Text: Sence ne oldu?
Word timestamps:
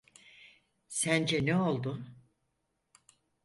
Sence 0.87 1.45
ne 1.45 1.55
oldu? 1.57 2.05